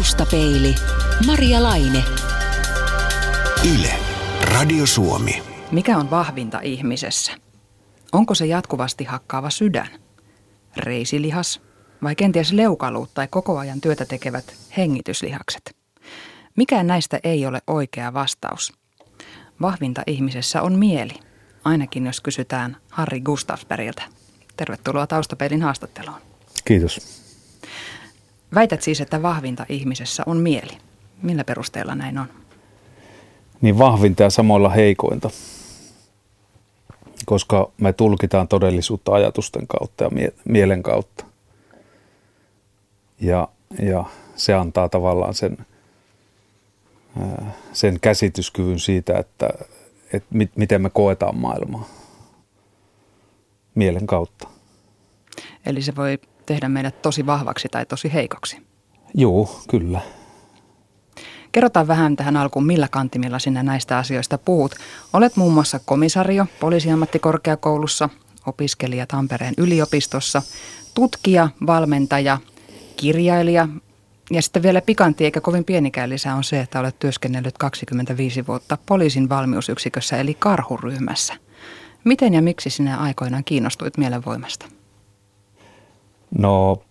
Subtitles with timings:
[0.00, 0.74] Taustapeili.
[1.26, 2.04] Maria Laine.
[3.74, 3.92] Yle.
[4.42, 5.42] Radio Suomi.
[5.72, 7.32] Mikä on vahvinta ihmisessä?
[8.12, 9.88] Onko se jatkuvasti hakkaava sydän?
[10.76, 11.60] Reisilihas?
[12.02, 15.76] Vai kenties leukaluut tai koko ajan työtä tekevät hengityslihakset?
[16.56, 18.72] Mikään näistä ei ole oikea vastaus.
[19.60, 21.14] Vahvinta ihmisessä on mieli,
[21.64, 24.02] ainakin jos kysytään Harri Gustafsbergiltä.
[24.56, 26.20] Tervetuloa Taustapeilin haastatteluun.
[26.64, 27.19] Kiitos.
[28.54, 30.78] Väität siis, että vahvinta ihmisessä on mieli.
[31.22, 32.26] Millä perusteella näin on?
[33.60, 35.30] Niin vahvinta ja samoilla heikointa.
[37.26, 41.24] Koska me tulkitaan todellisuutta ajatusten kautta ja mie- mielen kautta.
[43.20, 43.48] Ja,
[43.82, 44.04] ja
[44.36, 45.58] se antaa tavallaan sen,
[47.72, 49.48] sen käsityskyvyn siitä, että,
[50.12, 51.88] että mit, miten me koetaan maailmaa
[53.74, 54.48] mielen kautta.
[55.66, 56.18] Eli se voi
[56.50, 58.62] tehdä meidät tosi vahvaksi tai tosi heikoksi.
[59.14, 60.00] Joo, kyllä.
[61.52, 64.74] Kerrotaan vähän tähän alkuun, millä kantimilla sinä näistä asioista puhut.
[65.12, 68.08] Olet muun muassa komisario poliisiammattikorkeakoulussa,
[68.46, 70.42] opiskelija Tampereen yliopistossa,
[70.94, 72.38] tutkija, valmentaja,
[72.96, 73.68] kirjailija
[74.30, 78.78] ja sitten vielä pikantti eikä kovin pienikään lisää on se, että olet työskennellyt 25 vuotta
[78.86, 81.34] poliisin valmiusyksikössä eli karhuryhmässä.
[82.04, 84.79] Miten ja miksi sinä aikoinaan kiinnostuit mielenvoimasta?
[86.38, 86.82] No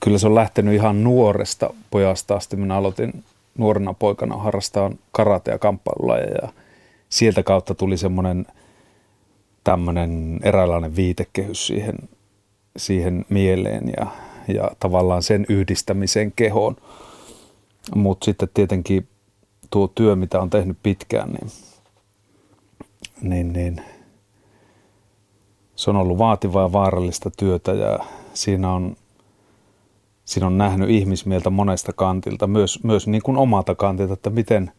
[0.00, 2.56] kyllä se on lähtenyt ihan nuoresta pojasta asti.
[2.56, 3.24] Minä aloitin
[3.58, 6.48] nuorena poikana harrastaa karate- ja kamppailulajeja ja
[7.08, 8.46] sieltä kautta tuli semmoinen
[9.64, 11.96] tämmöinen eräänlainen viitekehys siihen,
[12.76, 14.06] siihen mieleen ja,
[14.54, 16.76] ja tavallaan sen yhdistämiseen kehoon.
[17.94, 19.08] Mutta sitten tietenkin
[19.70, 21.50] tuo työ, mitä on tehnyt pitkään, niin,
[23.22, 23.82] niin, niin
[25.78, 27.98] se on ollut vaativaa ja vaarallista työtä ja
[28.34, 28.96] siinä on
[30.24, 34.72] siinä on nähnyt ihmismieltä monesta kantilta, myös, myös niin kuin omalta kantilta, että miten,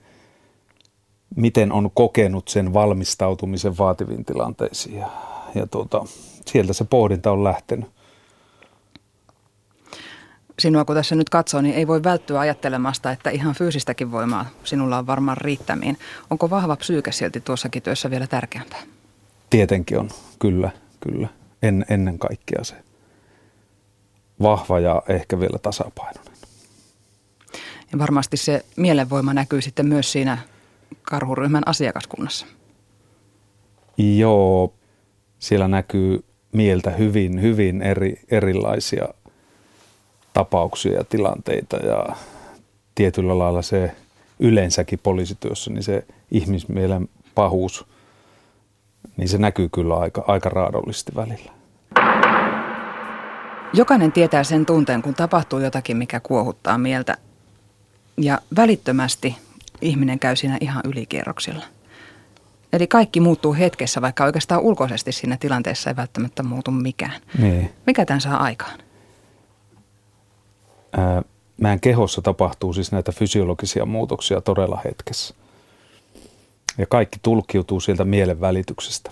[1.36, 4.97] miten on kokenut sen valmistautumisen vaativiin tilanteisiin.
[4.97, 5.09] Ja,
[5.56, 6.06] ja tuota,
[6.46, 7.90] sieltä se pohdinta on lähtenyt.
[10.59, 14.97] Sinua kun tässä nyt katsoo, niin ei voi välttyä ajattelemasta, että ihan fyysistäkin voimaa sinulla
[14.97, 15.97] on varmaan riittämiin.
[16.29, 18.81] Onko vahva psyyke silti tuossakin työssä vielä tärkeämpää?
[19.50, 20.09] Tietenkin on,
[20.40, 21.28] kyllä, kyllä.
[21.62, 22.76] En, ennen kaikkea se
[24.42, 26.34] vahva ja ehkä vielä tasapainoinen.
[27.92, 30.38] Ja varmasti se mielenvoima näkyy sitten myös siinä
[31.02, 32.46] karhuryhmän asiakaskunnassa.
[33.98, 34.74] Joo,
[35.40, 39.08] siellä näkyy mieltä hyvin, hyvin eri, erilaisia
[40.34, 42.16] tapauksia ja tilanteita ja
[42.96, 43.92] tietyllä lailla se
[44.40, 47.86] yleensäkin poliisityössä, niin se ihmismielen pahuus,
[49.18, 51.52] niin se näkyy kyllä aika, aika raadollisesti välillä.
[53.74, 57.18] Jokainen tietää sen tunteen, kun tapahtuu jotakin, mikä kuohuttaa mieltä.
[58.18, 59.36] Ja välittömästi
[59.82, 61.64] ihminen käy siinä ihan ylikierroksilla.
[62.74, 67.22] Eli kaikki muuttuu hetkessä, vaikka oikeastaan ulkoisesti siinä tilanteessa ei välttämättä muutu mikään.
[67.38, 67.74] Niin.
[67.86, 68.80] Mikä tämän saa aikaan?
[70.98, 71.22] Ää,
[71.58, 75.36] meidän kehossa tapahtuu siis näitä fysiologisia muutoksia todella hetkessä.
[76.78, 79.12] Ja kaikki tulkiutuu sieltä mielen välityksestä.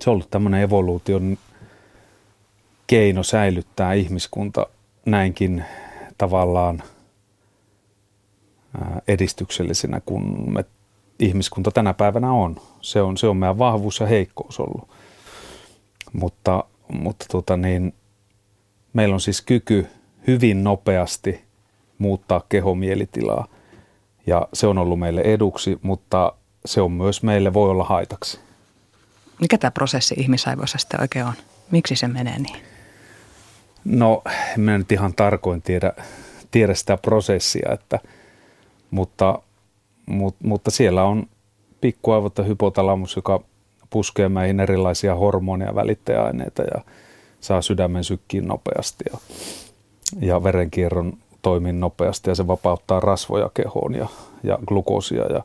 [0.00, 1.38] Se on ollut tämmöinen evoluution
[2.86, 4.66] keino säilyttää ihmiskunta
[5.06, 5.64] näinkin
[6.18, 6.82] tavallaan
[9.08, 10.64] edistyksellisenä kuin me
[11.18, 12.56] ihmiskunta tänä päivänä on.
[12.80, 14.88] Se on, se on meidän vahvuus ja heikkous ollut.
[16.12, 17.94] Mutta, mutta tota niin,
[18.92, 19.86] meillä on siis kyky
[20.26, 21.44] hyvin nopeasti
[21.98, 23.48] muuttaa kehomielitilaa
[24.26, 26.32] ja se on ollut meille eduksi, mutta
[26.64, 28.40] se on myös meille voi olla haitaksi.
[29.40, 31.32] Mikä tämä prosessi ihmisaivoissa sitten oikein on?
[31.70, 32.62] Miksi se menee niin?
[33.84, 34.22] No,
[34.54, 35.92] en mä nyt ihan tarkoin tiedä,
[36.50, 37.98] tiedä sitä prosessia, että,
[38.90, 39.38] mutta,
[40.06, 41.26] mutta, mutta siellä on
[41.80, 43.42] pikkuaivot ja hypotalamus, joka
[43.90, 46.84] puskee meihin erilaisia hormonia, välittäjäaineita ja
[47.40, 49.18] saa sydämen sykkiin nopeasti ja,
[50.20, 54.08] ja verenkierron toimii nopeasti ja se vapauttaa rasvoja kehoon ja,
[54.42, 55.42] ja glukoosia ja,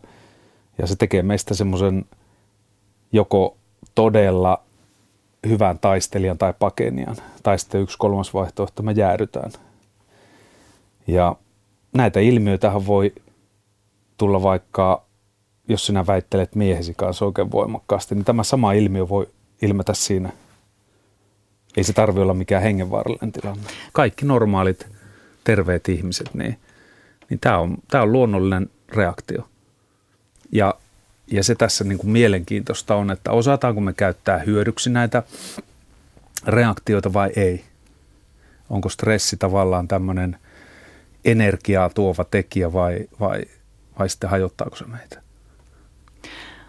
[0.77, 2.05] ja se tekee meistä semmoisen
[3.11, 3.57] joko
[3.95, 4.61] todella
[5.47, 7.15] hyvän taistelijan tai pakenijan.
[7.43, 9.51] Tai sitten yksi kolmas vaihtoehto, me jäädytään.
[11.07, 11.35] Ja
[11.93, 13.13] näitä ilmiöitähän voi
[14.17, 15.03] tulla vaikka,
[15.67, 19.27] jos sinä väittelet miehesi kanssa oikein voimakkaasti, niin tämä sama ilmiö voi
[19.61, 20.29] ilmetä siinä.
[21.77, 23.63] Ei se tarvi olla mikään hengenvaarallinen tilanne.
[23.93, 24.87] Kaikki normaalit,
[25.47, 26.59] terveet ihmiset, niin,
[27.29, 29.49] niin tämä on, tämä on luonnollinen reaktio.
[30.51, 30.73] Ja
[31.31, 35.23] ja se tässä niin kuin mielenkiintoista on, että osataanko me käyttää hyödyksi näitä
[36.45, 37.65] reaktioita vai ei.
[38.69, 40.37] Onko stressi tavallaan tämmöinen
[41.25, 43.41] energiaa tuova tekijä vai, vai,
[43.99, 45.21] vai sitten hajottaako se meitä?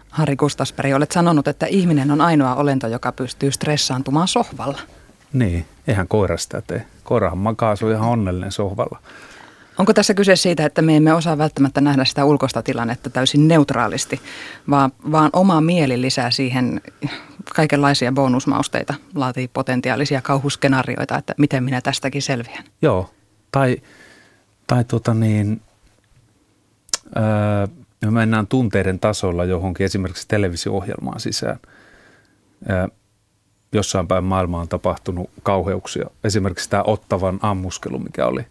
[0.09, 4.79] Harri Kustasperä, olet sanonut, että ihminen on ainoa olento, joka pystyy stressaantumaan sohvalla.
[5.33, 6.85] Niin, eihän koira sitä tee.
[7.03, 8.99] Koirahan makaa, se on ihan onnellinen sohvalla.
[9.77, 14.21] Onko tässä kyse siitä, että me emme osaa välttämättä nähdä sitä ulkoista tilannetta täysin neutraalisti,
[14.69, 16.81] vaan, vaan oma mieli lisää siihen
[17.55, 22.63] kaikenlaisia bonusmausteita, laatii potentiaalisia kauhuskenaarioita, että miten minä tästäkin selviän?
[22.81, 23.09] Joo,
[23.51, 23.77] tai,
[24.67, 25.61] tai tota niin,
[27.17, 27.67] öö,
[28.05, 31.59] me mennään tunteiden tasolla johonkin esimerkiksi televisio-ohjelmaan sisään.
[32.69, 32.87] Öö,
[33.73, 36.09] jossain päin maailmaa on tapahtunut kauheuksia.
[36.23, 38.45] Esimerkiksi tämä Ottavan ammuskelu, mikä oli.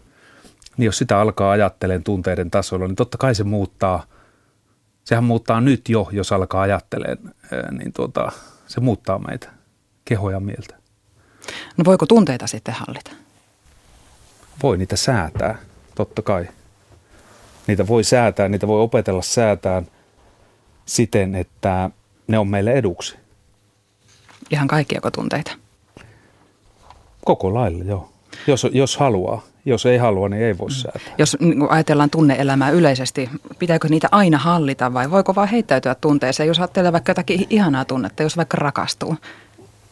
[0.76, 4.04] Niin jos sitä alkaa ajattelemaan tunteiden tasolla, niin totta kai se muuttaa.
[5.04, 7.34] Sehän muuttaa nyt jo, jos alkaa ajattelemaan,
[7.78, 8.32] niin tuota,
[8.66, 9.50] se muuttaa meitä,
[10.04, 10.74] kehoja mieltä.
[11.76, 13.10] No voiko tunteita sitten hallita?
[14.62, 15.58] Voi niitä säätää,
[15.94, 16.48] totta kai.
[17.66, 19.86] Niitä voi säätää, niitä voi opetella säätään
[20.86, 21.90] siten, että
[22.26, 23.16] ne on meille eduksi.
[24.50, 25.52] Ihan kaikkiako tunteita?
[27.24, 28.08] Koko lailla, joo.
[28.46, 29.42] Jos, jos haluaa.
[29.64, 30.74] Jos ei halua, niin ei voi mm.
[30.74, 31.14] säätää.
[31.18, 36.46] Jos niin ajatellaan tunneelämää yleisesti, pitääkö niitä aina hallita vai voiko vaan heittäytyä tunteeseen?
[36.46, 39.16] Jos ajattelee vaikka jotakin ihanaa tunnetta, jos vaikka rakastuu,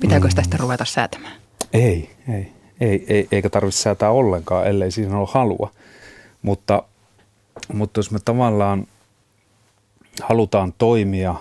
[0.01, 0.45] pitääkö sitä mm.
[0.45, 1.35] sitten ruveta säätämään?
[1.73, 5.71] Ei, ei, ei, ei eikä tarvitse säätää ollenkaan, ellei siinä ole halua.
[6.43, 6.83] Mutta,
[7.73, 8.87] mutta jos me tavallaan
[10.23, 11.35] halutaan toimia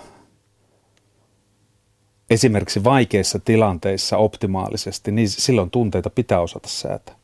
[2.30, 7.14] esimerkiksi vaikeissa tilanteissa optimaalisesti, niin silloin tunteita pitää osata säätää.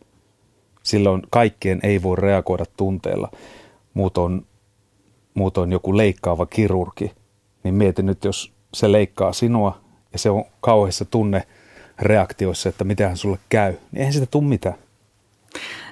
[0.83, 3.31] Silloin kaikkien ei voi reagoida tunteella.
[3.95, 4.47] Muutoin,
[5.35, 7.13] muutoin joku leikkaava kirurgi,
[7.65, 9.81] niin mieti nyt, jos se leikkaa sinua
[10.13, 11.47] ja se on kauheissa tunne
[11.99, 14.75] reaktioissa, että miten sulle käy, niin eihän sitä tule mitään.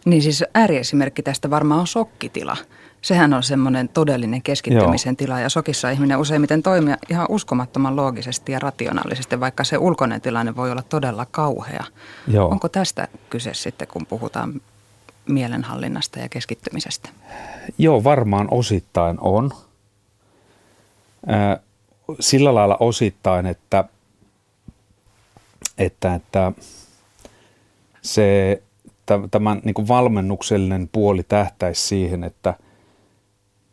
[0.04, 2.56] Niin siis ääriesimerkki tästä varmaan on sokkitila.
[3.02, 5.16] Sehän on semmoinen todellinen keskittymisen Joo.
[5.16, 10.56] tila ja sokissa ihminen useimmiten toimii ihan uskomattoman loogisesti ja rationaalisesti, vaikka se ulkoinen tilanne
[10.56, 11.84] voi olla todella kauhea.
[12.28, 12.48] Joo.
[12.48, 14.60] Onko tästä kyse sitten, kun puhutaan
[15.28, 17.08] mielenhallinnasta ja keskittymisestä?
[17.78, 19.50] Joo, varmaan osittain on.
[22.20, 23.84] Sillä lailla osittain, että,
[25.78, 26.52] että, että
[28.02, 28.62] se
[29.30, 32.54] tämän niin kuin valmennuksellinen puoli tähtäisi siihen, että,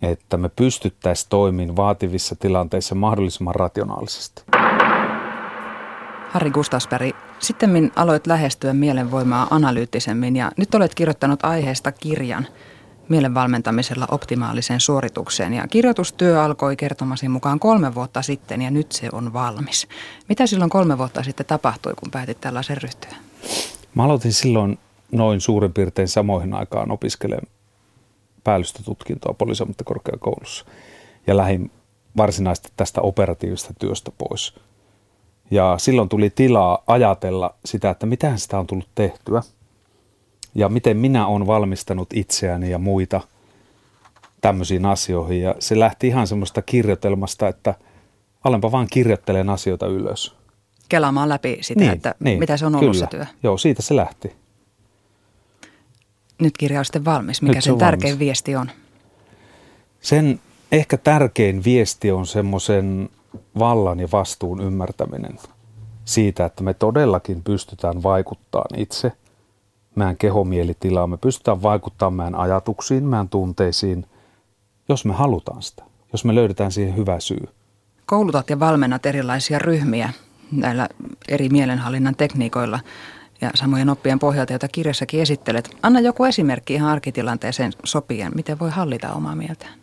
[0.02, 4.44] että me pystyttäisiin toimimaan vaativissa tilanteissa mahdollisimman rationaalisesti.
[6.30, 12.48] Harri Gustasberg, sitten aloit lähestyä mielenvoimaa analyyttisemmin ja nyt olet kirjoittanut aiheesta kirjan
[13.10, 15.54] mielenvalmentamisella optimaaliseen suoritukseen.
[15.54, 19.88] Ja kirjoitustyö alkoi kertomasi mukaan kolme vuotta sitten ja nyt se on valmis.
[20.30, 23.16] Mitä silloin kolme vuotta sitten tapahtui, kun päätit tällaisen ryhtyä?
[23.96, 24.80] Mä aloitin silloin
[25.12, 27.57] noin suurin piirtein samoihin aikaan opiskelemaan
[28.48, 30.66] päällystötutkintoa poliisiammattikorkeakoulussa
[31.28, 31.72] ja lähdin
[32.18, 34.54] varsinaisesti tästä operatiivisesta työstä pois–
[35.52, 39.42] ja silloin tuli tilaa ajatella sitä, että mitä sitä on tullut tehtyä
[40.56, 43.22] ja miten minä olen valmistanut itseäni ja muita
[44.42, 45.42] tämmöisiin asioihin.
[45.42, 47.76] Ja se lähti ihan semmoista kirjoitelmasta, että
[48.44, 50.36] alenpa vaan kirjoittelen asioita ylös.
[50.90, 53.06] Kelaamaan läpi sitä, niin, että niin, mitä se on ollut kyllä.
[53.06, 53.26] se työ.
[53.44, 54.36] Joo, siitä se lähti.
[56.40, 57.42] Nyt kirja on sitten valmis.
[57.42, 58.20] Mikä Nyt sen tärkein valmis.
[58.20, 58.72] viesti on?
[60.02, 60.40] Sen
[60.72, 63.10] ehkä tärkein viesti on semmoisen
[63.60, 65.40] vallan ja vastuun ymmärtäminen
[66.06, 69.12] siitä, että me todellakin pystytään vaikuttamaan itse
[69.96, 74.06] meidän kehomielitilaan, me pystytään vaikuttamaan meidän ajatuksiin, meidän tunteisiin,
[74.90, 77.48] jos me halutaan sitä, jos me löydetään siihen hyvä syy.
[78.06, 80.10] Koulutat ja valmennat erilaisia ryhmiä
[80.52, 80.90] näillä
[81.28, 82.80] eri mielenhallinnan tekniikoilla
[83.42, 85.70] ja samojen oppien pohjalta, joita kirjassakin esittelet.
[85.84, 89.74] Anna joku esimerkki ihan arkitilanteeseen sopien, miten voi hallita omaa mieltään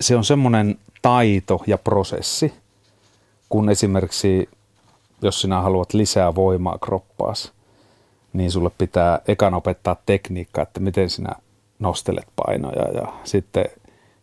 [0.00, 2.54] se on semmoinen taito ja prosessi,
[3.48, 4.48] kun esimerkiksi
[5.22, 7.52] jos sinä haluat lisää voimaa kroppaas,
[8.32, 11.30] niin sulle pitää ekan opettaa tekniikka, että miten sinä
[11.78, 13.64] nostelet painoja ja sitten,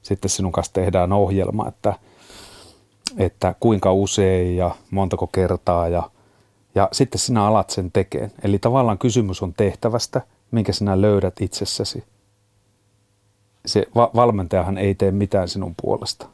[0.02, 1.94] sitten sinun kanssa tehdään ohjelma, että,
[3.18, 6.10] että kuinka usein ja montako kertaa ja,
[6.76, 8.32] ja sitten sinä alat sen tekemään.
[8.44, 12.04] Eli tavallaan kysymys on tehtävästä, minkä sinä löydät itsessäsi
[13.66, 16.28] se va- valmentajahan ei tee mitään sinun puolesta.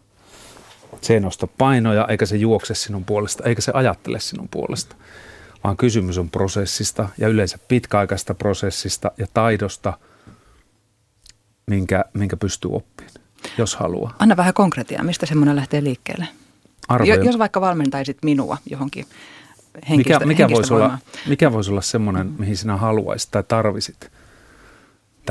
[1.01, 4.96] Se ei nosta painoja, eikä se juokse sinun puolesta, eikä se ajattele sinun puolesta.
[5.63, 9.93] Vaan kysymys on prosessista ja yleensä pitkäaikaista prosessista ja taidosta,
[11.67, 13.15] minkä, minkä pystyy oppimaan,
[13.58, 14.15] jos haluaa.
[14.19, 16.27] Anna vähän konkretiaa, mistä semmoinen lähtee liikkeelle?
[16.88, 17.15] Arvoja.
[17.15, 19.05] Jos vaikka valmentaisit minua johonkin
[19.89, 20.97] henkistä, mikä, mikä, voisi olla,
[21.27, 24.11] mikä voisi olla semmoinen, mihin sinä haluaisit tai tarvisit?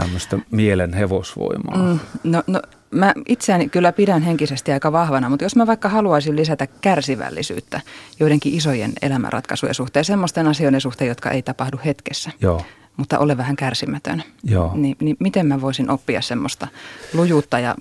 [0.00, 1.76] tämmöistä mielen hevosvoimaa.
[1.76, 6.36] Mm, no, no mä itseäni kyllä pidän henkisesti aika vahvana, mutta jos mä vaikka haluaisin
[6.36, 7.80] lisätä kärsivällisyyttä
[8.20, 12.64] joidenkin isojen elämänratkaisujen suhteen, semmoisten asioiden suhteen, jotka ei tapahdu hetkessä, Joo.
[12.96, 14.72] mutta ole vähän kärsimätön, Joo.
[14.74, 16.68] Niin, niin miten mä voisin oppia semmoista
[17.12, 17.74] lujuutta ja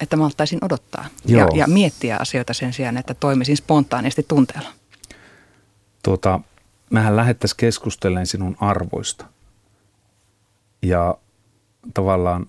[0.00, 4.68] että mä ottaisin odottaa ja, ja miettiä asioita sen sijaan, että toimisin spontaanisti tunteella?
[6.02, 6.40] Tuota,
[6.90, 9.24] mehän lähettäisiin keskustelemaan sinun arvoista.
[10.82, 11.18] Ja
[11.94, 12.46] tavallaan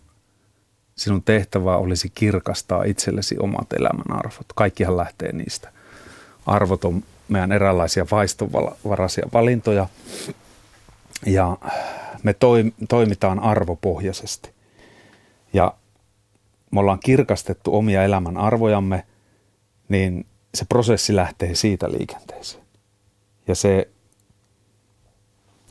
[0.95, 4.45] sinun tehtävä olisi kirkastaa itsellesi omat elämän arvot.
[4.55, 5.71] Kaikkihan lähtee niistä.
[6.45, 9.87] Arvot on meidän eräänlaisia vaistovaraisia valintoja
[11.25, 11.57] ja
[12.23, 12.35] me
[12.89, 14.49] toimitaan arvopohjaisesti.
[15.53, 15.73] Ja
[16.71, 19.05] me ollaan kirkastettu omia elämän arvojamme,
[19.89, 22.62] niin se prosessi lähtee siitä liikenteeseen.
[23.47, 23.89] Ja se,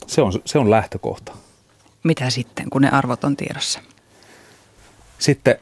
[0.07, 1.33] se, on, se on lähtökohta.
[2.05, 3.81] Mitä sitten, kun ne arvot on tiedossa?
[5.19, 5.59] Sitten,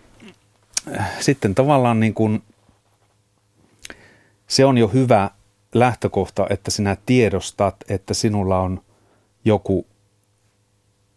[1.20, 2.42] sitten tavallaan niin kuin,
[4.46, 5.30] se on jo hyvä
[5.74, 8.82] lähtökohta, että sinä tiedostat, että sinulla on
[9.44, 9.86] joku,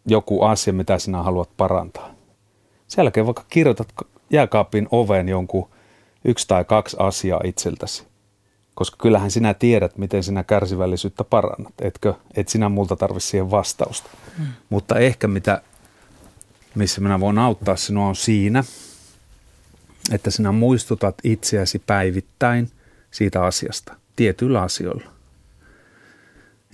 [0.06, 2.14] joku asia, mitä sinä haluat parantaa.
[2.88, 3.88] Sen jälkeen vaikka kirjoitat
[4.30, 5.70] jääkaapin oven jonkun
[6.24, 8.04] yksi tai kaksi asiaa itseltäsi.
[8.74, 12.14] Koska kyllähän sinä tiedät, miten sinä kärsivällisyyttä parannat, etkö?
[12.36, 14.10] Et sinä multa tarvitse siihen vastausta.
[14.38, 14.46] Hmm.
[14.70, 15.62] Mutta ehkä mitä,
[16.74, 18.64] missä minä voin auttaa sinua on siinä,
[20.12, 22.70] että sinä muistutat itseäsi päivittäin
[23.10, 25.10] siitä asiasta, tietyillä asioilla.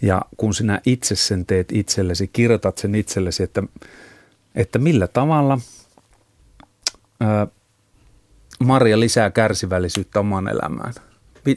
[0.02, 3.62] Ja kun sinä itse sen teet itsellesi, kirjoitat sen itsellesi, että,
[4.54, 5.59] että millä tavalla–
[8.64, 10.95] Maria lisää kärsivällisyyttä omaan elämään.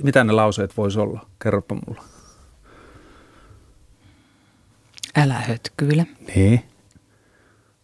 [0.04, 1.26] Mitä ne lauseet voisi olla?
[1.44, 2.04] Kerropa mulla.
[5.16, 6.08] Älä hötkyile.
[6.36, 6.64] Niin.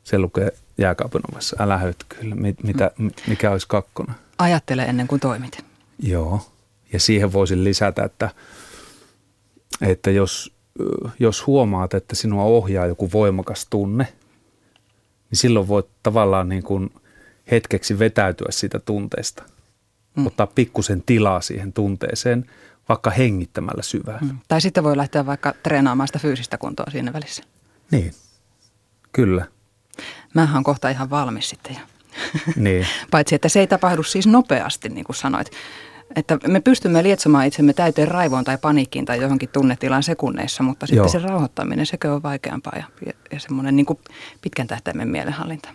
[0.04, 1.56] Se lukee jääkaapin ovessa.
[1.60, 2.36] Älä hötkyile.
[2.64, 2.92] Mitä,
[3.28, 4.14] mikä olisi kakkona?
[4.38, 5.66] Ajattele ennen kuin toimit.
[6.00, 6.42] Joo.
[6.94, 8.30] Ja siihen voisin lisätä, että,
[9.82, 10.54] että jos,
[11.20, 14.08] jos huomaat, että sinua ohjaa joku voimakas tunne,
[15.32, 16.90] niin silloin voit tavallaan niin kuin–
[17.52, 19.44] hetkeksi vetäytyä siitä tunteesta.
[20.20, 20.28] Mm.
[20.28, 22.46] Ottaa pikkusen tilaa siihen tunteeseen,
[22.90, 24.20] vaikka hengittämällä syvään.
[24.22, 24.38] Mm.
[24.48, 27.44] Tai sitten voi lähteä vaikka treenaamaan sitä fyysistä kuntoa siinä välissä.
[27.92, 28.12] Niin,
[29.12, 29.46] kyllä.
[30.34, 31.82] Mähän on kohta ihan valmis sitten jo.
[32.56, 32.88] Niin.
[33.12, 35.52] Paitsi, että se ei tapahdu siis nopeasti, niin kuin sanoit.
[36.16, 40.98] Että me pystymme lietsomaan itsemme täyteen raivoon tai paniikkiin tai johonkin tunnetilaan sekunneissa, mutta sitten
[40.98, 41.08] Joo.
[41.08, 43.86] se rauhoittaminen, sekö on vaikeampaa ja, ja, ja semmoinen niin
[44.42, 45.70] pitkän tähtäimen mielenhallinta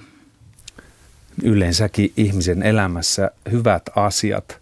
[1.42, 4.60] yleensäkin ihmisen elämässä hyvät asiat,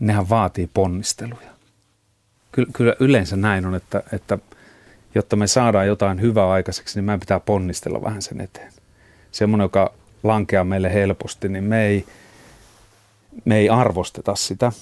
[0.00, 1.50] nehän vaatii ponnisteluja.
[2.72, 4.38] Kyllä, yleensä näin on, että, että
[5.14, 8.72] jotta me saadaan jotain hyvää aikaiseksi, niin meidän pitää ponnistella vähän sen eteen.
[9.32, 12.06] Semmoinen, joka lankeaa meille helposti, niin me ei,
[13.44, 14.72] me ei arvosteta sitä.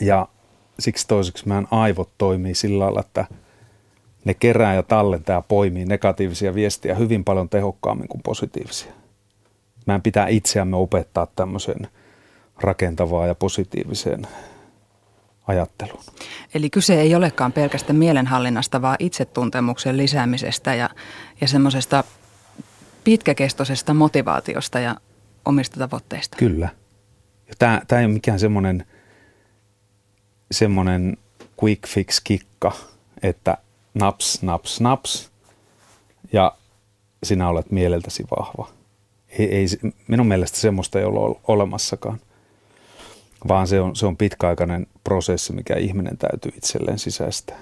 [0.00, 0.28] Ja
[0.78, 3.24] siksi toiseksi meidän aivot toimii sillä lailla, että
[4.24, 8.97] ne kerää ja tallentaa ja poimii negatiivisia viestiä hyvin paljon tehokkaammin kuin positiivisia
[9.88, 11.88] meidän pitää itseämme opettaa tämmöiseen
[12.60, 14.26] rakentavaan ja positiiviseen
[15.46, 16.04] ajatteluun.
[16.54, 20.90] Eli kyse ei olekaan pelkästään mielenhallinnasta, vaan itsetuntemuksen lisäämisestä ja,
[21.40, 22.04] ja semmoisesta
[23.04, 24.96] pitkäkestoisesta motivaatiosta ja
[25.44, 26.36] omista tavoitteista.
[26.36, 26.68] Kyllä.
[27.48, 28.86] Ja tämä, tämä ei ole mikään semmoinen,
[30.50, 31.16] semmoinen
[31.64, 32.72] quick fix kikka,
[33.22, 33.56] että
[33.94, 35.30] naps, naps, naps
[36.32, 36.56] ja
[37.22, 38.77] sinä olet mieleltäsi vahva
[39.38, 39.66] ei, ei,
[40.08, 42.20] minun mielestä semmoista ei ole olemassakaan,
[43.48, 47.58] vaan se on, se on pitkäaikainen prosessi, mikä ihminen täytyy itselleen sisäistää.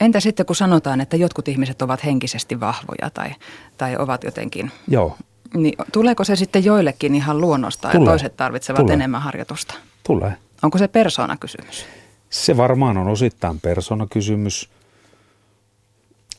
[0.00, 3.30] Entä sitten kun sanotaan, että jotkut ihmiset ovat henkisesti vahvoja tai,
[3.78, 4.70] tai ovat jotenkin...
[4.88, 5.16] Joo.
[5.54, 8.04] Niin tuleeko se sitten joillekin ihan luonnosta Tulee.
[8.04, 8.94] ja toiset tarvitsevat Tulee.
[8.94, 9.74] enemmän harjoitusta?
[10.06, 10.36] Tulee.
[10.62, 11.86] Onko se persoonakysymys?
[12.30, 14.70] Se varmaan on osittain persoonakysymys,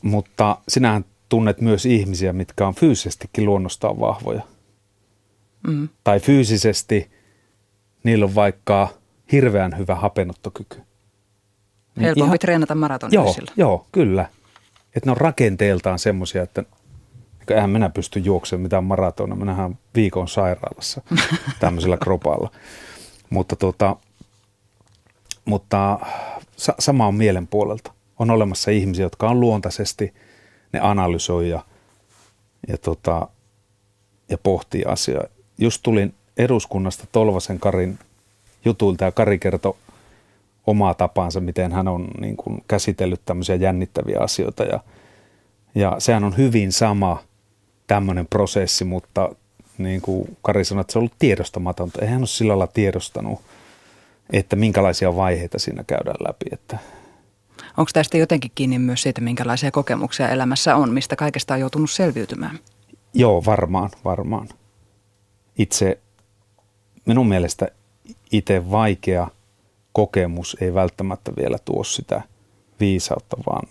[0.02, 4.42] mutta sinähän tunnet myös ihmisiä, mitkä on fyysisestikin luonnostaan vahvoja.
[5.66, 5.88] Mm.
[6.04, 7.10] Tai fyysisesti
[8.04, 8.88] niillä on vaikka
[9.32, 10.76] hirveän hyvä hapenottokyky.
[10.76, 14.28] Niin Helpompi ihan, treenata maratonilla joo, Joo, kyllä.
[14.96, 16.64] Että ne on rakenteeltaan semmoisia, että
[17.50, 19.36] eihän minä pysty juoksemaan mitään maratona.
[19.36, 21.02] Minähän viikon sairaalassa
[21.60, 22.50] tämmöisellä kropalla.
[23.30, 23.96] Mutta, tota,
[25.44, 25.98] mutta
[26.56, 27.92] sa- sama on mielen puolelta.
[28.18, 30.14] On olemassa ihmisiä, jotka on luontaisesti–
[30.76, 31.64] ne analysoi ja,
[32.68, 33.28] ja, tota,
[34.28, 35.24] ja pohtii asiaa.
[35.58, 37.98] Just tulin eduskunnasta Tolvasen Karin
[38.64, 39.76] jutuilta ja Kari kertoi
[40.66, 44.80] omaa tapaansa, miten hän on niin kuin käsitellyt tämmöisiä jännittäviä asioita ja,
[45.74, 47.22] Ja sehän on hyvin sama
[47.86, 49.30] tämmöinen prosessi, mutta
[49.78, 52.02] niin kuin Kari sanoi, että se on ollut tiedostamatonta.
[52.02, 53.40] Eihän ole sillä lailla tiedostanut,
[54.32, 56.46] että minkälaisia vaiheita siinä käydään läpi.
[56.52, 56.78] Että
[57.76, 62.58] Onko tästä jotenkin kiinni myös siitä, minkälaisia kokemuksia elämässä on, mistä kaikesta on joutunut selviytymään?
[63.14, 64.48] Joo, varmaan, varmaan.
[65.58, 66.00] Itse,
[67.06, 67.68] minun mielestä
[68.32, 69.28] itse vaikea
[69.92, 72.22] kokemus ei välttämättä vielä tuo sitä
[72.80, 73.68] viisautta, vaan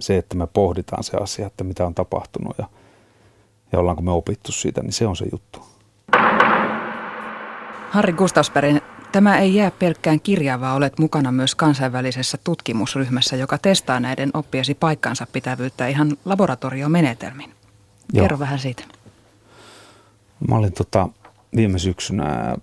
[0.00, 2.68] se, että me pohditaan se asia, että mitä on tapahtunut ja,
[3.72, 5.66] ja ollaanko me opittu siitä, niin se on se juttu.
[7.90, 8.76] Harri Gustavsberg,
[9.12, 14.74] tämä ei jää pelkkään kirjaan, vaan olet mukana myös kansainvälisessä tutkimusryhmässä, joka testaa näiden oppiesi
[14.74, 17.50] paikkansa pitävyyttä ihan laboratoriomenetelmin.
[18.12, 18.24] Joo.
[18.24, 18.84] Kerro vähän siitä.
[20.48, 21.08] Mä olin tota,
[21.56, 22.56] viime syksynä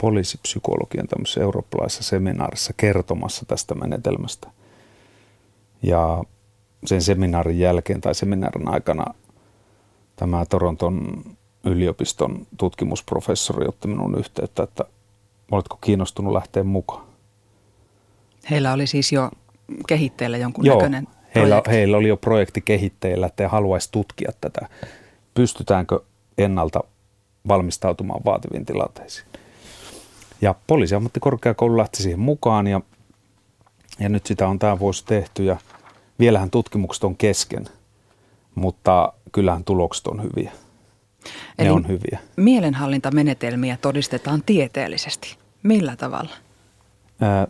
[0.00, 4.50] poliisipsykologian tämmöisessä eurooppalaisessa seminaarissa kertomassa tästä menetelmästä.
[5.82, 6.24] Ja
[6.84, 9.04] sen seminaarin jälkeen tai seminaarin aikana
[10.16, 11.24] tämä Toronton
[11.64, 14.84] yliopiston tutkimusprofessori otti minun yhteyttä, että
[15.50, 17.04] oletko kiinnostunut lähteä mukaan.
[18.50, 19.30] Heillä oli siis jo
[19.88, 24.68] kehitteillä jonkun Joo, näköinen heillä, heillä oli jo projekti kehitteillä, että he haluaisi tutkia tätä.
[25.34, 26.00] Pystytäänkö
[26.38, 26.80] ennalta
[27.48, 29.26] valmistautumaan vaativiin tilanteisiin.
[30.40, 32.80] Ja poliisiammattikorkeakoulu lähti siihen mukaan ja,
[33.98, 35.56] ja nyt sitä on tämä vuosi tehty ja
[36.18, 37.64] vielähän tutkimukset on kesken,
[38.54, 40.52] mutta kyllähän tulokset on hyviä.
[41.58, 42.18] Ne Eli on hyviä.
[42.36, 45.36] mielenhallintamenetelmiä todistetaan tieteellisesti.
[45.62, 46.30] Millä tavalla?
[47.20, 47.46] Ää,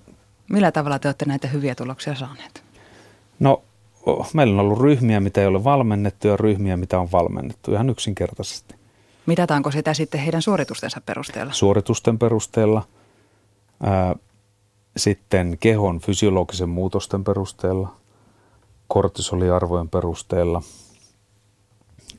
[0.50, 2.62] Millä tavalla te olette näitä hyviä tuloksia saaneet?
[3.40, 3.62] No,
[4.34, 8.74] meillä on ollut ryhmiä, mitä ei ole valmennettu ja ryhmiä, mitä on valmennettu ihan yksinkertaisesti.
[9.26, 11.52] Mitataanko sitä sitten heidän suoritustensa perusteella?
[11.52, 12.82] Suoritusten perusteella,
[13.82, 14.14] ää,
[14.96, 17.96] sitten kehon fysiologisen muutosten perusteella,
[18.88, 20.62] kortisoliarvojen perusteella,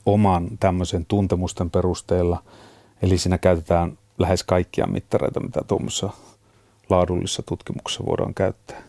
[0.06, 2.42] oman tämmöisen tuntemusten perusteella.
[3.02, 6.10] Eli siinä käytetään lähes kaikkia mittareita, mitä tuommoisessa
[6.90, 8.82] laadullisessa tutkimuksessa voidaan käyttää.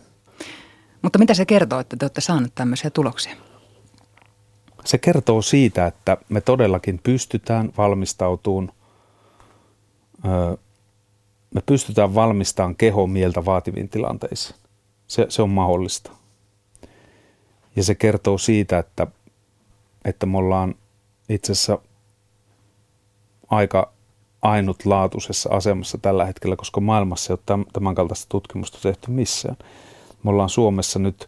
[1.01, 3.35] Mutta mitä se kertoo, että te olette saaneet tämmöisiä tuloksia?
[4.85, 8.73] Se kertoo siitä, että me todellakin pystytään valmistautumaan,
[11.53, 14.55] me pystytään valmistamaan kehon mieltä vaativiin tilanteisiin.
[15.07, 16.11] Se, se on mahdollista.
[17.75, 19.07] Ja se kertoo siitä, että,
[20.05, 20.75] että me ollaan
[21.29, 21.79] itse asiassa
[23.49, 23.93] aika
[24.41, 29.57] ainutlaatuisessa asemassa tällä hetkellä, koska maailmassa ei ole tämän kaltaista tutkimusta tehty missään.
[30.23, 31.27] Me ollaan Suomessa nyt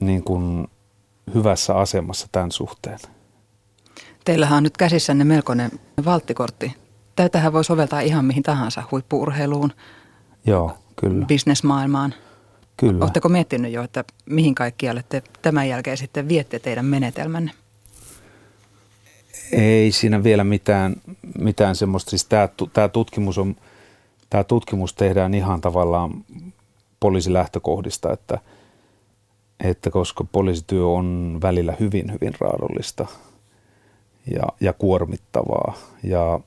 [0.00, 0.68] niin kuin
[1.34, 2.98] hyvässä asemassa tämän suhteen.
[4.24, 5.70] Teillähän on nyt käsissänne melkoinen
[6.04, 6.74] valttikortti.
[7.16, 9.72] Tätähän voi soveltaa ihan mihin tahansa, huippuurheiluun,
[10.46, 11.26] Joo, kyllä.
[11.26, 12.14] bisnesmaailmaan.
[12.76, 13.04] Kyllä.
[13.04, 17.52] Oletteko miettinyt jo, että mihin kaikkialle te tämän jälkeen sitten viette teidän menetelmänne?
[19.52, 20.96] Ei siinä vielä mitään,
[21.38, 22.10] mitään semmoista.
[22.10, 23.56] Siis tämä, tämä, tutkimus on,
[24.30, 26.24] tämä tutkimus tehdään ihan tavallaan
[27.00, 28.38] poliisilähtökohdista, että,
[29.64, 33.06] että koska poliisityö on välillä hyvin, hyvin raadollista
[34.30, 36.40] ja, ja kuormittavaa ja,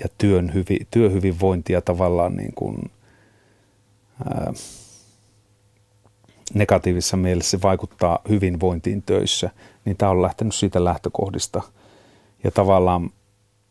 [0.00, 2.90] ja työn hyvi, työhyvinvointia tavallaan niin kuin,
[4.24, 4.52] ää,
[6.54, 9.50] negatiivisessa mielessä vaikuttaa hyvinvointiin töissä,
[9.84, 11.62] niin tämä on lähtenyt siitä lähtökohdista
[12.44, 13.10] ja tavallaan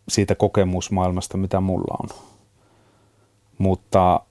[0.10, 2.10] siitä kokemusmaailmasta, mitä mulla on.
[3.58, 4.22] Mutta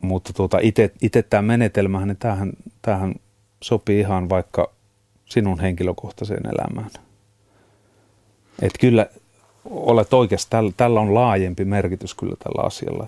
[0.00, 0.58] mutta tuota,
[1.02, 3.14] itse tämä menetelmä, niin tämähän, tämähän
[3.62, 4.70] sopii ihan vaikka
[5.24, 6.90] sinun henkilökohtaiseen elämään.
[8.62, 9.06] Et kyllä
[9.64, 13.06] olet oikeasti, tällä, tällä on laajempi merkitys kyllä tällä asialla.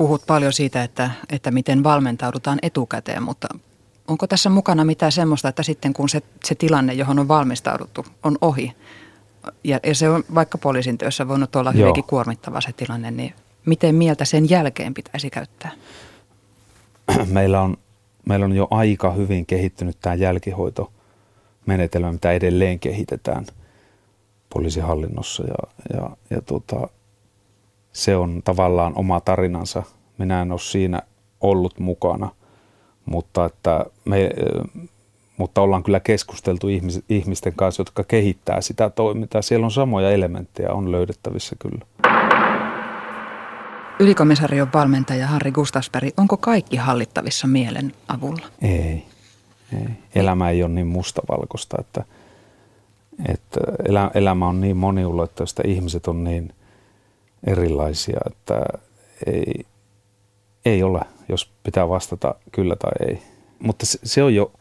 [0.00, 3.48] Puhut paljon siitä, että, että miten valmentaudutaan etukäteen, mutta
[4.08, 8.38] onko tässä mukana mitään semmoista, että sitten kun se, se tilanne, johon on valmistauduttu, on
[8.40, 8.72] ohi,
[9.64, 12.08] ja, ja se on vaikka poliisin työssä voinut olla hyvinkin Joo.
[12.08, 13.34] kuormittava se tilanne, niin
[13.66, 15.70] miten mieltä sen jälkeen pitäisi käyttää?
[17.26, 17.76] Meillä on,
[18.28, 23.46] meillä on jo aika hyvin kehittynyt tämä jälkihoitomenetelmä, mitä edelleen kehitetään
[24.54, 26.88] poliisihallinnossa ja, ja, ja tota,
[27.92, 29.82] se on tavallaan oma tarinansa.
[30.18, 31.02] Minä en ole siinä
[31.40, 32.28] ollut mukana,
[33.04, 34.30] mutta, että me,
[35.36, 39.42] mutta ollaan kyllä keskusteltu ihmis, ihmisten kanssa, jotka kehittää sitä toimintaa.
[39.42, 41.86] Siellä on samoja elementtejä, on löydettävissä kyllä.
[44.00, 48.46] Ylikomissarion valmentaja Harri Gustafsberg, onko kaikki hallittavissa mielen avulla?
[48.62, 49.06] Ei,
[49.72, 49.88] ei.
[50.14, 52.04] Elämä ei ole niin mustavalkoista, että,
[53.28, 53.60] että
[54.14, 56.52] elämä on niin moniulotteista, ihmiset on niin
[57.46, 58.60] erilaisia, että
[59.26, 59.66] ei,
[60.64, 63.22] ei ole, jos pitää vastata kyllä tai ei.
[63.58, 64.52] mutta se, se on jo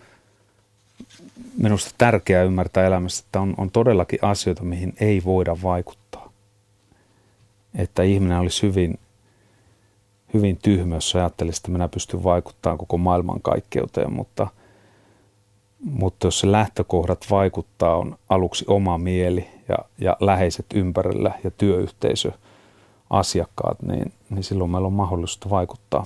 [1.57, 6.31] minusta tärkeää ymmärtää elämässä, että on, on todellakin asioita, mihin ei voida vaikuttaa.
[7.75, 8.99] Että ihminen olisi hyvin,
[10.33, 14.47] hyvin tyhmä, jos ajattelisi, että minä pystyn vaikuttamaan koko maailman kaikkeuteen, mutta,
[15.79, 22.31] mutta jos se lähtökohdat vaikuttaa on aluksi oma mieli ja, ja läheiset ympärillä ja työyhteisö,
[23.09, 26.05] asiakkaat, niin, niin silloin meillä on mahdollisuus vaikuttaa.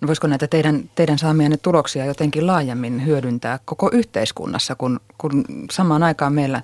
[0.00, 6.02] No voisiko näitä teidän, teidän saamianne tuloksia jotenkin laajemmin hyödyntää koko yhteiskunnassa, kun, kun samaan
[6.02, 6.62] aikaan meillä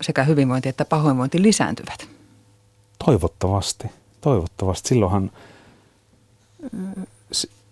[0.00, 2.08] sekä hyvinvointi että pahoinvointi lisääntyvät?
[3.04, 3.90] Toivottavasti.
[4.20, 4.88] Toivottavasti.
[4.88, 5.30] Silloinhan,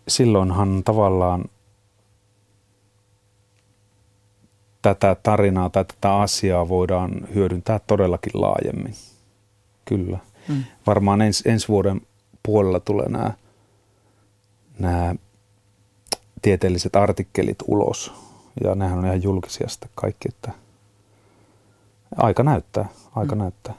[0.09, 1.45] silloinhan tavallaan
[4.83, 8.95] tätä tarinaa tai tätä asiaa voidaan hyödyntää todellakin laajemmin.
[9.85, 10.19] Kyllä.
[10.49, 10.65] Mm.
[10.87, 12.01] Varmaan ens, ensi vuoden
[12.43, 13.33] puolella tulee nämä–
[14.79, 15.15] nämä
[16.43, 18.13] tieteelliset artikkelit ulos.
[18.65, 20.53] Ja nehän on ihan julkisia sitten kaikki, että
[22.17, 23.39] aika näyttää, aika mm.
[23.39, 23.75] näyttää.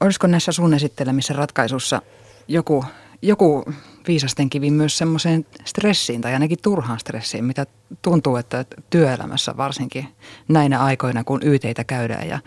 [0.00, 2.02] Olisiko näissä sun esittelemissä ratkaisussa
[2.48, 2.84] joku,
[3.22, 3.64] joku
[4.08, 7.66] viisasten kivi myös semmoiseen stressiin tai ainakin turhaan stressiin, mitä
[8.02, 10.08] tuntuu, että työelämässä varsinkin
[10.48, 12.38] näinä aikoina, kun yteitä käydään ja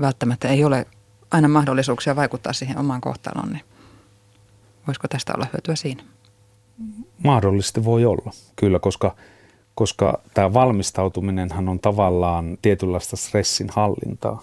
[0.00, 0.86] välttämättä ei ole
[1.30, 3.64] aina mahdollisuuksia vaikuttaa siihen omaan kohtaloon, niin
[4.86, 6.02] voisiko tästä olla hyötyä siinä?
[7.24, 9.16] Mahdollisesti voi olla, kyllä, koska,
[9.74, 14.42] koska tämä valmistautuminenhan on tavallaan tietynlaista stressin hallintaa.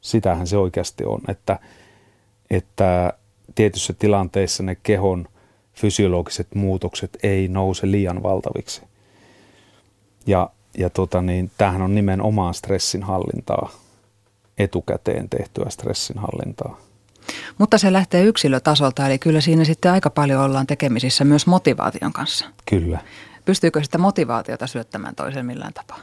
[0.00, 1.58] Sitähän se oikeasti on, että,
[2.50, 3.12] että
[3.54, 5.28] tietyissä tilanteissa ne kehon
[5.74, 8.82] fysiologiset muutokset ei nouse liian valtaviksi.
[10.26, 13.70] Ja, ja tota niin, tämähän on nimenomaan stressin hallintaa,
[14.60, 16.80] etukäteen tehtyä stressin hallintaa.
[17.58, 22.46] Mutta se lähtee yksilötasolta, eli kyllä siinä sitten aika paljon ollaan tekemisissä myös motivaation kanssa.
[22.70, 22.98] Kyllä.
[23.44, 25.98] Pystyykö sitä motivaatiota syöttämään toisen millään tapaa?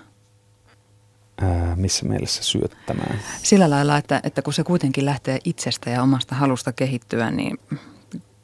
[1.42, 3.20] Ää, missä mielessä syöttämään?
[3.44, 7.60] Sillä lailla, että, että kun se kuitenkin lähtee itsestä ja omasta halusta kehittyä, niin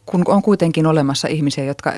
[0.06, 1.94] kun on kuitenkin olemassa ihmisiä, jotka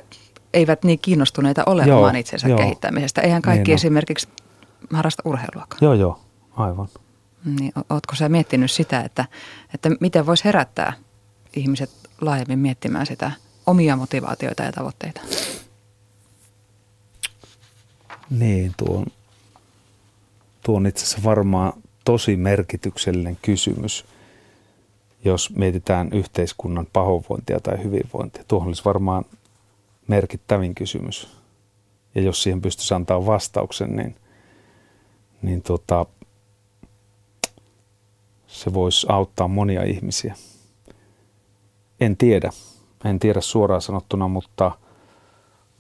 [0.54, 2.58] eivät niin kiinnostuneita olemaan joo, itsensä joo.
[2.58, 3.22] kehittämisestä.
[3.22, 4.28] Eihän kaikki niin esimerkiksi
[4.94, 5.80] harrasta urheiluakaan.
[5.82, 6.20] Joo, joo,
[6.56, 6.88] aivan.
[7.46, 9.26] Niin ootko sä miettinyt sitä, että,
[9.74, 10.94] että miten voisi herättää
[11.56, 13.32] ihmiset laajemmin miettimään sitä
[13.66, 15.22] omia motivaatioita ja tavoitteita?
[18.30, 19.06] Niin, tuo
[20.66, 21.74] tuo on itse asiassa varmaan
[22.06, 24.06] tosi merkityksellinen kysymys,
[25.26, 28.44] jos mietitään yhteiskunnan pahoinvointia tai hyvinvointia.
[28.48, 29.26] Tuohon olisi varmaan
[30.08, 31.38] merkittävin kysymys.
[32.16, 34.16] Ja jos siihen pystyisi antaa vastauksen, niin,
[35.42, 36.06] niin tota,
[38.56, 40.36] se voisi auttaa monia ihmisiä.
[42.00, 42.50] En tiedä,
[43.06, 44.72] en tiedä suoraan sanottuna, mutta,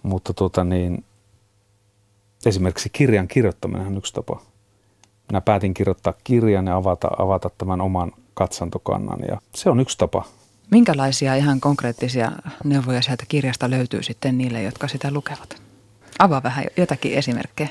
[0.03, 1.03] mutta tota niin,
[2.45, 4.41] esimerkiksi kirjan kirjoittaminen on yksi tapa.
[5.27, 10.25] Minä päätin kirjoittaa kirjan ja avata, avata tämän oman katsantokannan ja se on yksi tapa.
[10.71, 12.31] Minkälaisia ihan konkreettisia
[12.63, 15.61] neuvoja sieltä kirjasta löytyy sitten niille, jotka sitä lukevat?
[16.19, 17.69] Avaa vähän jotakin esimerkkejä.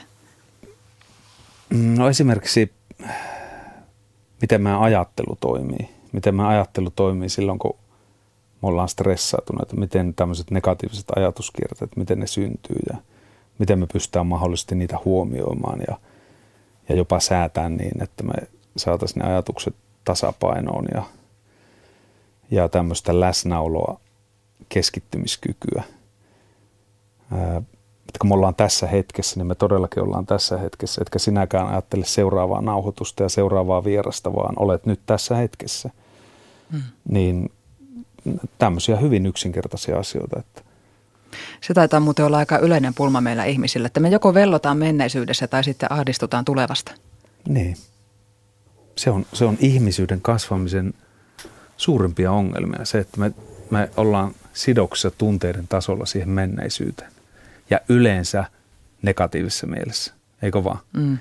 [1.70, 2.72] No esimerkiksi
[4.44, 5.88] miten meidän ajattelu toimii.
[6.12, 7.76] Miten meidän ajattelu toimii silloin, kun
[8.62, 9.76] me ollaan stressaatuneita.
[9.76, 12.98] Miten tämmöiset negatiiviset ajatuskierteet, miten ne syntyy ja
[13.58, 15.98] miten me pystytään mahdollisesti niitä huomioimaan ja,
[16.88, 18.32] ja jopa säätään niin, että me
[18.76, 21.02] saataisiin ne ajatukset tasapainoon ja,
[22.50, 24.00] ja tämmöistä läsnäoloa,
[24.68, 25.82] keskittymiskykyä.
[27.32, 27.62] Ää,
[28.08, 31.02] että kun me ollaan tässä hetkessä, niin me todellakin ollaan tässä hetkessä.
[31.02, 35.90] Etkä sinäkään ajattele seuraavaa nauhoitusta ja seuraavaa vierasta, vaan olet nyt tässä hetkessä.
[36.72, 36.82] Hmm.
[37.08, 37.52] Niin
[38.58, 40.38] tämmöisiä hyvin yksinkertaisia asioita.
[40.38, 40.62] Että.
[41.60, 45.64] Se taitaa muuten olla aika yleinen pulma meillä ihmisillä, että me joko vellotaan menneisyydessä tai
[45.64, 46.92] sitten ahdistutaan tulevasta.
[47.48, 47.76] Niin.
[48.96, 50.94] Se on, se on ihmisyyden kasvamisen
[51.76, 53.32] suurimpia ongelmia, se, että me,
[53.70, 57.13] me ollaan sidoksissa tunteiden tasolla siihen menneisyyteen
[57.74, 58.44] ja yleensä
[59.02, 60.78] negatiivisessa mielessä, eikö vaan?
[60.92, 61.18] Mm.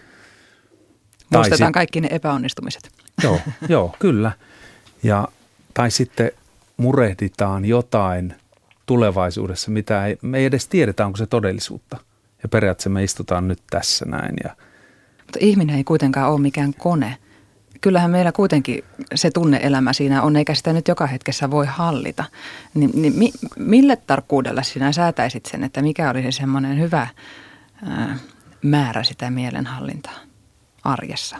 [1.30, 2.89] Muistetaan sit, kaikki ne epäonnistumiset.
[3.24, 3.39] Joo,
[3.70, 4.32] joo, kyllä.
[5.04, 5.28] Ja,
[5.74, 6.32] tai sitten
[6.78, 8.36] murehditaan jotain
[8.86, 11.98] tulevaisuudessa, mitä ei, me ei edes tiedetä, onko se todellisuutta.
[12.44, 14.36] Ja periaatteessa me istutaan nyt tässä näin.
[14.44, 14.56] Ja...
[15.18, 17.18] Mutta ihminen ei kuitenkaan ole mikään kone.
[17.84, 18.84] Kyllähän meillä kuitenkin
[19.15, 22.24] se tunneelämä siinä on, eikä sitä nyt joka hetkessä voi hallita.
[22.74, 27.08] Ni, niin mi, mille tarkkuudella sinä säätäisit sen, että mikä olisi semmoinen hyvä
[27.86, 28.17] ää,
[28.62, 30.13] määrä sitä mielenhallintaa
[30.84, 31.38] arjessa?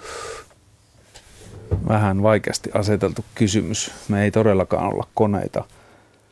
[1.88, 3.92] Vähän vaikeasti aseteltu kysymys.
[4.08, 5.66] Me ei todellakaan olla koneita.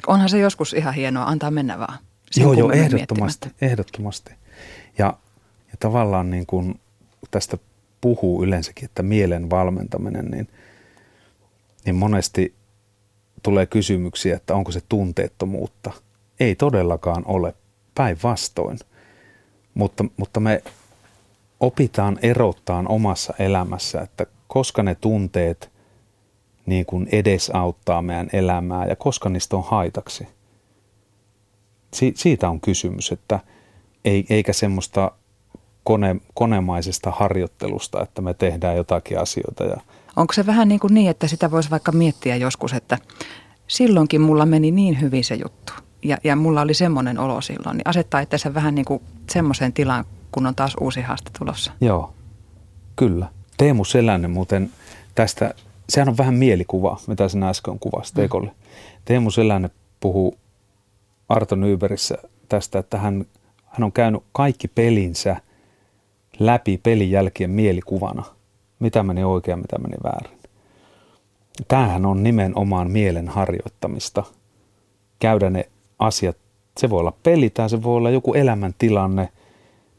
[0.08, 1.98] Onhan se joskus ihan hienoa, antaa mennä vaan.
[2.32, 4.32] Sen joo, joo, ehdottomasti, ehdottomasti.
[4.98, 5.14] Ja,
[5.72, 6.80] Ja tavallaan niin kuin
[7.32, 7.58] tästä
[8.02, 10.48] puhuu yleensäkin, että mielen valmentaminen, niin,
[11.86, 12.56] niin monesti
[13.44, 15.92] tulee kysymyksiä, että onko se tunteettomuutta.
[16.40, 17.54] Ei todellakaan ole,
[17.96, 18.80] päinvastoin.
[19.74, 20.64] Mutta, mutta me
[21.60, 25.72] opitaan erottaan omassa elämässä, että koska ne tunteet
[26.66, 30.28] niin kuin edesauttaa meidän elämää ja koska niistä on haitaksi.
[31.94, 33.40] Si- siitä on kysymys, että
[34.06, 35.12] ei, eikä semmoista
[35.84, 39.64] kone, konemaisesta harjoittelusta, että me tehdään jotakin asioita.
[39.64, 39.78] Ja...
[40.16, 42.98] Onko se vähän niin, kuin niin, että sitä voisi vaikka miettiä joskus, että
[43.68, 47.88] silloinkin mulla meni niin hyvin se juttu ja, ja mulla oli semmoinen olo silloin, niin
[47.88, 51.72] asettaa itseänsä vähän niin kuin semmoiseen tilaan, kun on taas uusi haaste tulossa.
[51.82, 52.14] Joo,
[52.96, 53.28] kyllä.
[53.58, 54.70] Teemu Selänen muuten
[55.16, 55.54] tästä,
[55.90, 58.48] sehän on vähän mielikuva, mitä sinä äsken kuvasi Tekolle.
[58.48, 58.56] Mm.
[59.06, 60.38] Teemu Selänen puhuu
[61.30, 62.18] Arto Nyberissä
[62.50, 63.26] tästä, että hän,
[63.66, 65.36] hän on käynyt kaikki pelinsä–
[66.46, 68.24] läpi pelin jälkeen mielikuvana,
[68.80, 70.40] mitä meni oikein, mitä meni väärin.
[71.68, 74.24] Tämähän on nimenomaan mielen harjoittamista.
[75.20, 76.38] Käydä ne asiat,
[76.78, 79.30] se voi olla peli tai se voi olla joku elämäntilanne,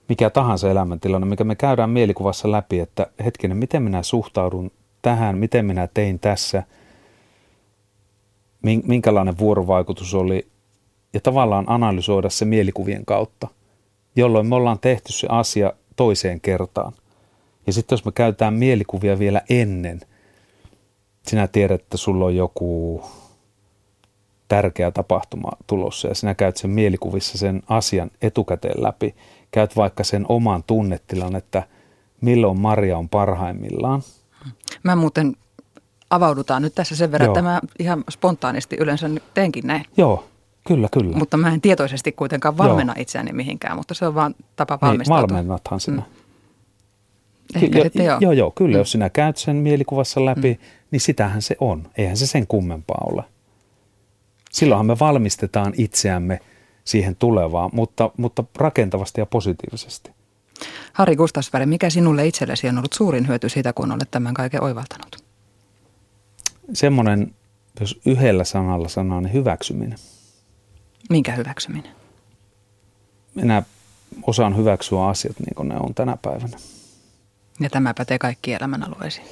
[0.09, 4.71] mikä tahansa elämäntilanne, mikä me käydään mielikuvassa läpi, että hetkinen, miten minä suhtaudun
[5.03, 6.63] tähän, miten minä tein tässä,
[8.63, 10.47] minkälainen vuorovaikutus oli,
[11.15, 13.49] ja tavallaan analysoida se mielikuvien kautta,
[14.17, 16.93] jolloin me ollaan tehty se asia toiseen kertaan.
[17.67, 20.01] Ja sitten jos me käytetään mielikuvia vielä ennen,
[21.27, 23.03] sinä tiedät, että sulla on joku
[24.49, 29.15] tärkeä tapahtuma tulossa ja sinä käyt sen mielikuvissa sen asian etukäteen läpi.
[29.51, 31.63] Käyt vaikka sen oman tunnetilan, että
[32.21, 34.03] milloin Maria on parhaimmillaan.
[34.83, 35.37] Mä muuten
[36.11, 37.33] avaudutaan nyt tässä sen verran, Joo.
[37.33, 39.85] että mä ihan spontaanisti yleensä teenkin näin.
[39.97, 40.25] Joo,
[40.67, 41.17] Kyllä, kyllä.
[41.17, 43.03] Mutta mä en tietoisesti kuitenkaan valmenna joo.
[43.03, 45.27] itseäni mihinkään, mutta se on vaan tapa valmistautua.
[45.27, 45.97] Niin, valmennathan sinä.
[45.97, 47.63] Mm.
[47.63, 48.19] Ehkä jo, sitten joo.
[48.21, 48.77] Joo, joo, kyllä.
[48.77, 48.79] Mm.
[48.79, 50.67] Jos sinä käyt sen mielikuvassa läpi, mm.
[50.91, 51.89] niin sitähän se on.
[51.99, 53.25] Eihän se sen kummempaa ole.
[54.51, 56.41] Silloinhan me valmistetaan itseämme
[56.85, 60.11] siihen tulevaan, mutta, mutta rakentavasti ja positiivisesti.
[60.93, 65.17] Harri Gustasväri, mikä sinulle itsellesi on ollut suurin hyöty siitä, kun olet tämän kaiken oivaltanut?
[66.73, 67.35] Semmoinen,
[67.81, 69.99] jos yhdellä sanalla sanoo, niin hyväksyminen.
[71.11, 71.93] Minkä hyväksyminen?
[73.35, 73.63] Minä
[74.23, 76.57] osaan hyväksyä asiat niin kuin ne on tänä päivänä.
[77.61, 79.27] Ja tämä pätee kaikki elämänalueisiin?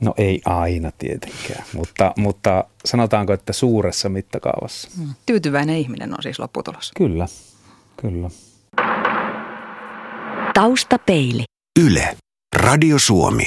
[0.00, 4.88] No ei aina tietenkään, mutta, mutta sanotaanko, että suuressa mittakaavassa.
[4.96, 5.14] Hmm.
[5.26, 6.92] Tyytyväinen ihminen on siis lopputulos.
[6.96, 7.26] Kyllä,
[7.96, 8.30] kyllä.
[10.54, 11.44] Taustapeili.
[11.80, 12.16] Yle,
[12.56, 13.46] Radio Suomi.